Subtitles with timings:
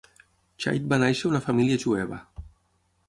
[0.63, 2.21] Chait va néixer a una família jueva.